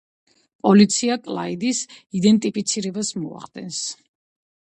[0.67, 1.81] პოლიცია კლაიდის
[2.21, 3.83] იდენტიფიცირებას მოახდენს.